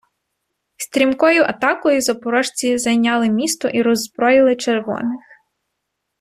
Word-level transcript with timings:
Стрімкою 0.83 1.43
атакою 1.43 2.01
запорожці 2.01 2.77
зайняли 2.77 3.29
місто 3.29 3.67
і 3.67 3.81
роззброїли 3.81 4.55
червоних. 4.55 5.21